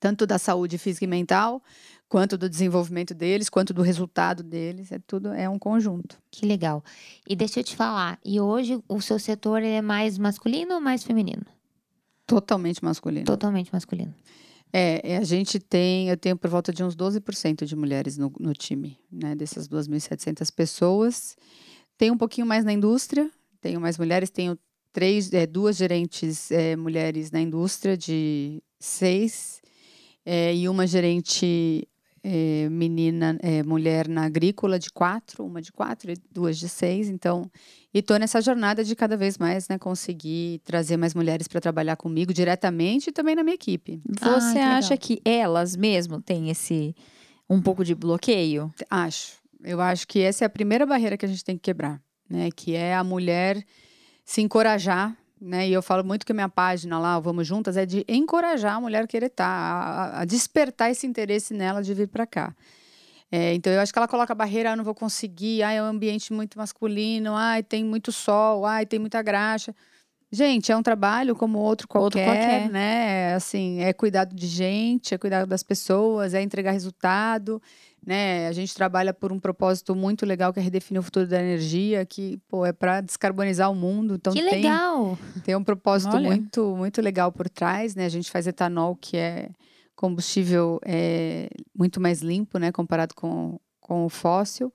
[0.00, 1.62] Tanto da saúde física e mental,
[2.08, 6.18] quanto do desenvolvimento deles, quanto do resultado deles, é tudo é um conjunto.
[6.30, 6.84] Que legal.
[7.28, 11.02] E deixa eu te falar, e hoje o seu setor é mais masculino ou mais
[11.04, 11.44] feminino?
[12.26, 13.24] Totalmente masculino.
[13.24, 14.14] Totalmente masculino.
[14.72, 18.32] É, é, a gente tem, eu tenho por volta de uns 12% de mulheres no,
[18.40, 19.34] no time, né?
[19.36, 21.36] Dessas 2.700 pessoas.
[21.96, 24.58] Tem um pouquinho mais na indústria, tenho mais mulheres, tenho
[24.92, 29.62] três, é, duas gerentes é, mulheres na indústria de seis
[30.24, 31.86] é, e uma gerente
[32.24, 37.10] é, menina, é, mulher na agrícola de quatro, uma de quatro e duas de seis.
[37.10, 37.50] Então,
[37.92, 41.96] e estou nessa jornada de cada vez mais, né, conseguir trazer mais mulheres para trabalhar
[41.96, 44.00] comigo diretamente e também na minha equipe.
[44.08, 46.96] Você ah, acha que elas mesmo têm esse
[47.48, 48.72] um pouco de bloqueio?
[48.88, 49.34] Acho.
[49.62, 52.48] Eu acho que essa é a primeira barreira que a gente tem que quebrar, né?
[52.54, 53.62] Que é a mulher
[54.24, 55.68] se encorajar né?
[55.68, 58.76] E eu falo muito que a minha página lá, o Vamos Juntas, é de encorajar
[58.76, 62.26] a mulher a querer estar, tá, a, a despertar esse interesse nela de vir para
[62.26, 62.54] cá.
[63.30, 65.86] É, então eu acho que ela coloca barreira, ah, não vou conseguir, ah, é um
[65.86, 69.74] ambiente muito masculino, ah, tem muito sol, ah, tem muita graxa.
[70.30, 73.34] Gente, é um trabalho como outro qualquer, outro qualquer, né?
[73.34, 77.62] Assim, é cuidado de gente, é cuidado das pessoas, é entregar resultado
[78.06, 78.46] né?
[78.48, 82.04] A gente trabalha por um propósito muito legal que é redefinir o futuro da energia,
[82.04, 84.14] que pô, é para descarbonizar o mundo.
[84.14, 85.18] Então que tem, legal!
[85.42, 88.04] Tem um propósito muito muito legal por trás, né?
[88.04, 89.48] A gente faz etanol que é
[89.96, 92.70] combustível é, muito mais limpo, né?
[92.70, 94.72] Comparado com, com o fóssil.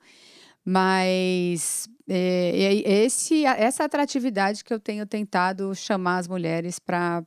[0.66, 7.24] Mas é, é esse, essa atratividade que eu tenho tentado chamar as mulheres para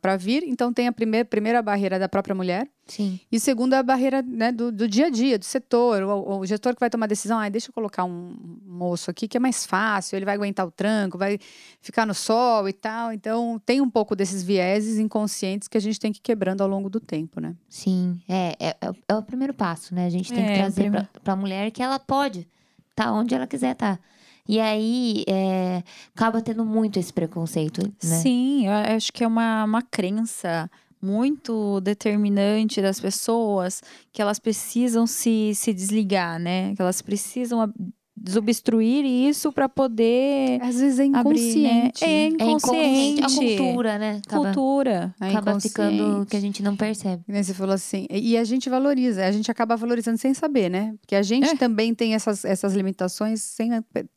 [0.00, 0.42] para vir.
[0.46, 2.68] Então, tem a primeira, primeira barreira da própria mulher.
[2.86, 3.18] Sim.
[3.32, 6.02] E segunda, a barreira né, do, do dia a dia, do setor.
[6.02, 8.36] O, o gestor que vai tomar decisão, ah, deixa eu colocar um
[8.66, 11.38] moço aqui que é mais fácil, ele vai aguentar o tranco, vai
[11.80, 13.12] ficar no sol e tal.
[13.12, 16.68] Então, tem um pouco desses vieses inconscientes que a gente tem que ir quebrando ao
[16.68, 17.54] longo do tempo, né?
[17.68, 20.06] Sim, é, é, é, é o primeiro passo, né?
[20.06, 20.90] A gente tem é, que trazer
[21.22, 22.46] para a mulher que ela pode
[22.90, 23.96] estar tá onde ela quiser estar.
[23.96, 24.02] Tá.
[24.48, 25.82] E aí é,
[26.14, 28.18] acaba tendo muito esse preconceito, né?
[28.18, 35.06] Sim, eu acho que é uma, uma crença muito determinante das pessoas que elas precisam
[35.06, 36.74] se, se desligar, né?
[36.74, 37.72] Que elas precisam
[38.16, 40.60] desobstruir isso para poder.
[40.62, 42.04] Às vezes é inconsciente.
[42.04, 42.14] Abrir, né?
[42.14, 42.42] É inconsciente.
[42.42, 43.54] É inconsciente.
[43.54, 44.20] A cultura, né?
[44.26, 45.14] Acaba, cultura.
[45.20, 47.22] É acaba ficando que a gente não percebe.
[47.28, 48.06] Você falou assim.
[48.10, 50.94] E a gente valoriza, a gente acaba valorizando sem saber, né?
[51.00, 51.56] Porque a gente é.
[51.56, 53.70] também tem essas, essas limitações sem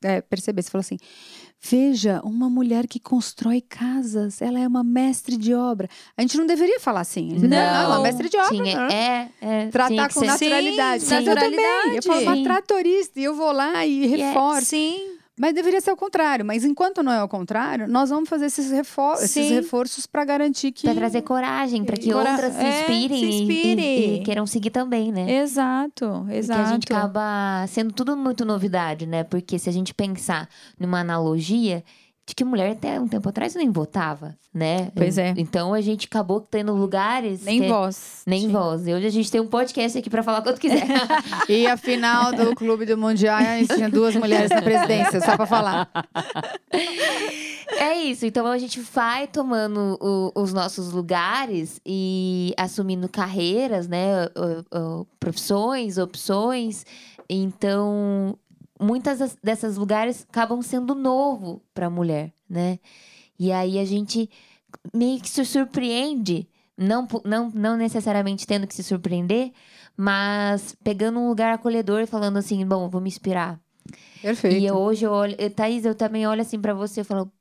[0.03, 0.62] é, perceber.
[0.62, 0.97] Você falou assim.
[1.60, 5.89] Veja, uma mulher que constrói casas, ela é uma mestre de obra.
[6.15, 7.34] A gente não deveria falar assim.
[7.34, 8.50] Não, não é uma mestre de obra.
[8.50, 11.04] Tinha, é, é, Tratar com naturalidade.
[11.04, 11.58] Sim, naturalidade.
[11.58, 11.96] Eu também.
[11.96, 14.65] Eu falo uma tratorista e eu vou lá e reforço.
[14.67, 15.16] sim.
[15.39, 16.43] Mas deveria ser o contrário.
[16.43, 20.71] Mas enquanto não é o contrário, nós vamos fazer esses, refor esses reforços para garantir
[20.71, 20.88] que.
[20.88, 22.32] Para trazer coragem, para que Cora...
[22.32, 23.82] outras se inspirem, é, se inspire.
[23.82, 25.39] e, e, queiram seguir também, né?
[25.39, 26.60] Exato, exato.
[26.60, 29.23] Porque a gente acaba sendo tudo muito novidade, né?
[29.23, 31.84] Porque se a gente pensar numa analogia,
[32.28, 34.92] de que mulher até um tempo atrás nem votava, né?
[34.94, 35.34] Pois é.
[35.38, 37.46] Então a gente acabou tendo lugares.
[37.46, 37.70] Nem que...
[37.70, 38.24] voz.
[38.28, 38.52] Nem Sim.
[38.52, 38.86] voz.
[38.86, 40.86] E hoje a gente tem um podcast aqui para falar quanto quiser.
[41.48, 45.38] e a final do Clube do Mundial, a gente tinha duas mulheres na presidência, só
[45.38, 45.90] para falar.
[47.80, 48.26] É isso.
[48.26, 54.28] Então a gente vai tomando o, os nossos lugares e assumindo carreiras, né?
[55.18, 56.86] profissões, opções.
[57.30, 58.38] Então
[58.80, 62.80] muitas dessas lugares acabam sendo novo para a mulher, né?
[63.40, 64.30] E aí a gente
[64.94, 69.52] meio que se surpreende, não, não, não necessariamente tendo que se surpreender,
[69.96, 73.60] mas pegando um lugar acolhedor e falando assim, bom, vou me inspirar.
[74.22, 74.58] Perfeito.
[74.58, 77.32] E hoje eu olho, Thaís, eu também olho assim para você e falo,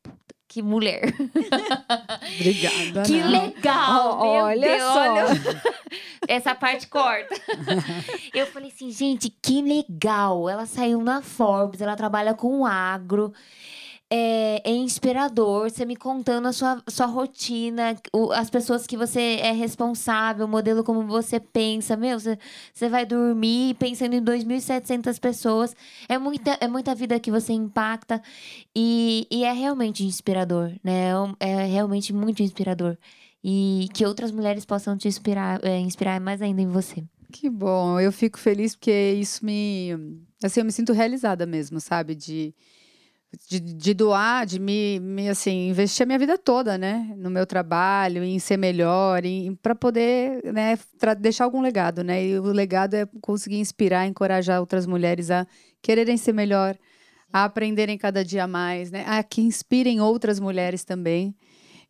[0.49, 1.03] que mulher.
[2.35, 3.03] Obrigada.
[3.03, 3.31] Que não.
[3.31, 4.19] legal.
[4.21, 5.13] Oh, olha Deus, só.
[5.13, 5.27] Olha...
[6.29, 7.35] Essa parte corta.
[8.35, 10.49] Eu falei assim, gente, que legal.
[10.49, 13.33] Ela saiu na Forbes, ela trabalha com agro
[14.09, 19.39] é, é, inspirador você me contando a sua, sua rotina, o, as pessoas que você
[19.41, 21.97] é responsável, o modelo como você pensa.
[21.97, 22.39] Meu, você,
[22.73, 25.75] você vai dormir pensando em 2.700 pessoas.
[26.09, 28.23] É muita, é muita vida que você impacta
[28.75, 31.11] e, e é realmente inspirador, né?
[31.41, 32.97] É, é realmente muito inspirador.
[33.43, 37.05] E que outras mulheres possam te inspirar, é, inspirar mais ainda em você.
[37.33, 39.91] Que bom, eu fico feliz porque isso me.
[40.43, 42.15] Assim, eu me sinto realizada mesmo, sabe?
[42.15, 42.55] De
[43.49, 47.15] de, de doar, de me, me, assim, investir a minha vida toda, né?
[47.17, 49.23] No meu trabalho, em ser melhor,
[49.63, 50.79] para poder né,
[51.19, 52.25] deixar algum legado, né?
[52.25, 55.47] E o legado é conseguir inspirar, encorajar outras mulheres a
[55.83, 56.77] quererem ser melhor,
[57.33, 59.05] a aprenderem cada dia mais, né?
[59.07, 61.35] A que inspirem outras mulheres também.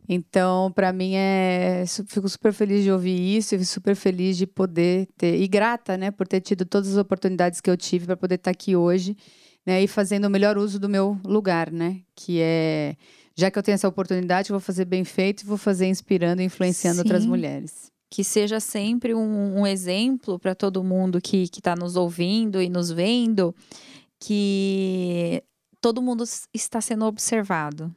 [0.08, 5.08] Então, para mim é, fico super feliz de ouvir isso e super feliz de poder
[5.16, 8.36] ter e grata, né, por ter tido todas as oportunidades que eu tive para poder
[8.36, 9.16] estar tá aqui hoje,
[9.66, 12.96] né, e fazendo o melhor uso do meu lugar, né, que é
[13.38, 16.40] já que eu tenho essa oportunidade, eu vou fazer bem feito e vou fazer inspirando
[16.40, 17.02] e influenciando Sim.
[17.02, 17.92] outras mulheres.
[18.10, 22.90] Que seja sempre um, um exemplo para todo mundo que está nos ouvindo e nos
[22.90, 23.54] vendo,
[24.18, 25.42] que
[25.82, 26.24] todo mundo
[26.54, 27.94] está sendo observado,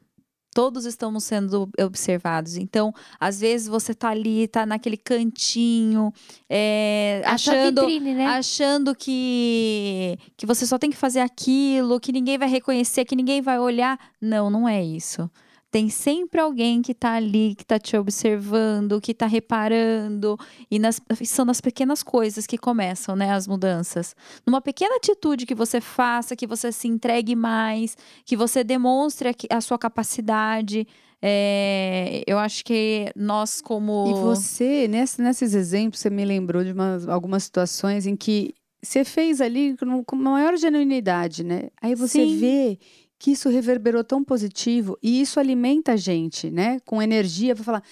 [0.59, 2.57] todos estamos sendo observados.
[2.57, 6.13] Então, às vezes você tá ali, tá naquele cantinho,
[6.49, 8.25] é, achando, vitrine, né?
[8.25, 13.41] achando que, que você só tem que fazer aquilo, que ninguém vai reconhecer, que ninguém
[13.41, 13.97] vai olhar.
[14.19, 15.31] Não, não é isso
[15.71, 20.37] tem sempre alguém que está ali, que está te observando, que está reparando.
[20.69, 24.15] E nas, são nas pequenas coisas que começam, né, as mudanças.
[24.45, 29.61] Numa pequena atitude que você faça, que você se entregue mais, que você demonstre a
[29.61, 30.87] sua capacidade.
[31.21, 34.07] É, eu acho que nós, como.
[34.09, 36.73] E você, nesse, nesses exemplos, você me lembrou de
[37.07, 41.69] algumas situações em que você fez ali com maior genuinidade, né?
[41.81, 42.37] Aí você Sim.
[42.37, 42.79] vê
[43.19, 46.79] que isso reverberou tão positivo e isso alimenta a gente, né?
[46.85, 47.83] Com energia para falar,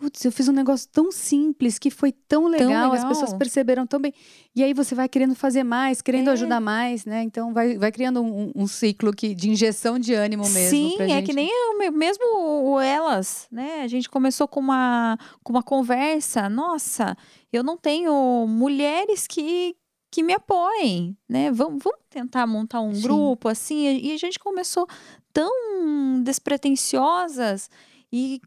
[0.00, 3.34] putz, eu fiz um negócio tão simples que foi tão legal, tão legal, as pessoas
[3.34, 4.14] perceberam tão bem.
[4.56, 6.32] E aí você vai querendo fazer mais, querendo é.
[6.32, 7.22] ajudar mais, né?
[7.22, 10.70] Então vai, vai criando um, um, ciclo que, de injeção de ânimo mesmo.
[10.70, 12.24] Sim, é que nem eu, mesmo
[12.72, 13.82] o elas, né?
[13.82, 17.14] A gente começou com uma, com uma conversa, nossa,
[17.52, 19.76] eu não tenho mulheres que,
[20.10, 21.50] que me apoiem, né?
[21.52, 23.02] Vamos, vamos tentar montar um Sim.
[23.02, 23.98] grupo assim.
[23.98, 24.86] E a gente começou
[25.32, 27.70] tão despretensiosas
[28.12, 28.40] e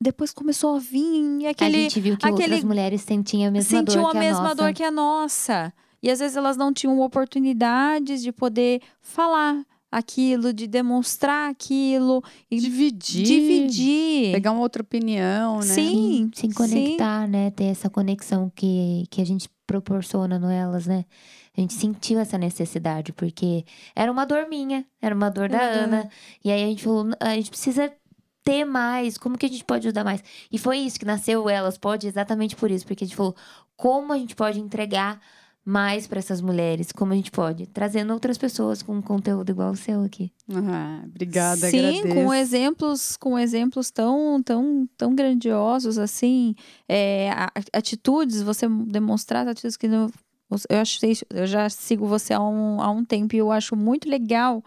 [0.00, 1.76] depois começou a vir aquele.
[1.76, 4.22] A gente viu que aquele, outras mulheres sentiam a mesma sentiam dor que a, a
[4.22, 4.54] mesma nossa.
[4.54, 5.72] dor que a nossa.
[6.02, 12.58] E às vezes elas não tinham oportunidades de poder falar aquilo, de demonstrar aquilo, e
[12.58, 15.66] dividir, dividir, pegar uma outra opinião, né?
[15.66, 17.30] Sim, se conectar, sim.
[17.30, 17.50] né?
[17.50, 21.04] Ter essa conexão que, que a gente proporciona no elas, né?
[21.56, 25.84] A gente sentiu essa necessidade, porque era uma dor minha, era uma dor da uhum.
[25.84, 26.10] Ana.
[26.44, 27.90] E aí a gente falou, a gente precisa
[28.44, 30.22] ter mais, como que a gente pode ajudar mais?
[30.52, 33.34] E foi isso que nasceu Elas Pode, exatamente por isso, porque a gente falou,
[33.76, 35.20] como a gente pode entregar
[35.66, 39.76] mais para essas mulheres, como a gente pode, trazendo outras pessoas com conteúdo igual o
[39.76, 40.30] seu aqui.
[40.48, 42.14] Ah, obrigada, Sim, agradeço.
[42.14, 46.54] com exemplos, com exemplos tão, tão, tão grandiosos assim,
[46.88, 47.30] é,
[47.72, 50.08] atitudes, você demonstrar atitudes que não,
[50.70, 54.08] eu achei, eu já sigo você há um, há um tempo e eu acho muito
[54.08, 54.62] legal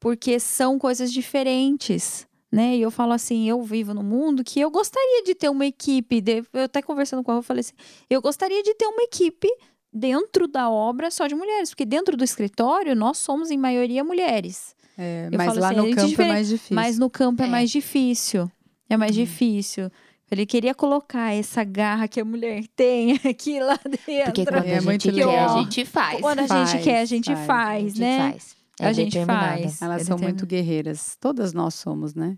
[0.00, 2.26] porque são coisas diferentes.
[2.50, 2.76] Né?
[2.76, 6.20] E eu falo assim, eu vivo no mundo que eu gostaria de ter uma equipe.
[6.20, 7.72] De, eu até conversando com ela, eu falei assim,
[8.10, 9.48] eu gostaria de ter uma equipe
[9.92, 14.74] dentro da obra só de mulheres, porque dentro do escritório nós somos em maioria mulheres.
[14.96, 16.74] É, mas lá assim, no é campo é mais difícil.
[16.74, 18.50] Mas no campo é, é mais difícil.
[18.88, 19.20] É mais hum.
[19.20, 19.90] difícil.
[20.30, 24.32] Ele queria colocar essa garra que a mulher tem aqui lá dentro.
[24.32, 26.20] Porque quando é a gente quer, a gente faz.
[26.20, 28.18] Quando a faz, gente quer, a gente faz, faz né?
[28.18, 28.56] A gente faz.
[28.80, 29.82] É a gente faz.
[29.82, 31.16] Elas é são muito guerreiras.
[31.20, 32.36] Todas nós somos, né?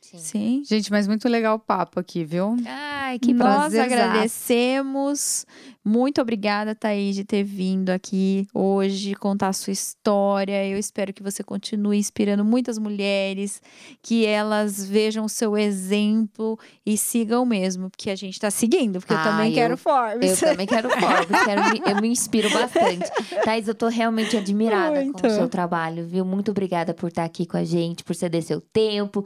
[0.00, 0.18] Sim.
[0.18, 0.62] Sim.
[0.66, 2.56] Gente, mas muito legal o papo aqui, viu?
[2.66, 5.46] Ai, que Nós agradecemos.
[5.86, 10.66] Muito obrigada, Thaís, de ter vindo aqui hoje contar a sua história.
[10.66, 13.60] Eu espero que você continue inspirando muitas mulheres,
[14.00, 19.12] que elas vejam o seu exemplo e sigam mesmo, porque a gente está seguindo, porque
[19.12, 20.42] ah, eu também eu, quero Forbes.
[20.42, 23.10] Eu também quero Forbes, quero, eu me inspiro bastante.
[23.44, 25.20] Thaís, eu tô realmente admirada Muito.
[25.20, 26.24] com o seu trabalho, viu?
[26.24, 29.22] Muito obrigada por estar aqui com a gente, por ceder seu tempo,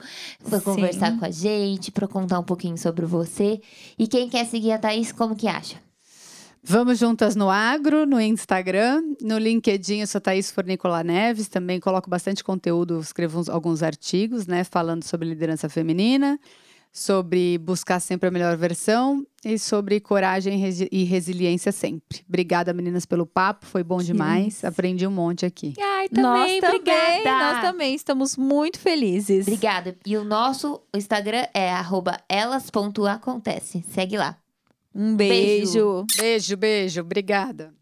[0.51, 3.61] por conversar com a gente, para contar um pouquinho sobre você.
[3.97, 5.88] E quem quer seguir a Thaís, como que acha?
[6.70, 12.11] Vamos juntas no Agro, no Instagram, no LinkedIn, eu sou Thaís Fornicola Neves, também coloco
[12.11, 16.38] bastante conteúdo, escrevo uns, alguns artigos, né, falando sobre liderança feminina,
[16.92, 22.20] sobre buscar sempre a melhor versão e sobre coragem e resiliência sempre.
[22.28, 25.72] Obrigada, meninas, pelo papo, foi bom demais, aprendi um monte aqui.
[25.81, 29.46] Ai, também, nós também, nós também estamos muito felizes.
[29.46, 29.96] Obrigada.
[30.04, 31.70] E o nosso Instagram é
[32.28, 33.83] elas.acontece.
[33.88, 34.37] Segue lá.
[34.94, 36.05] Um beijo.
[36.16, 37.01] Beijo, beijo.
[37.03, 37.72] Obrigada.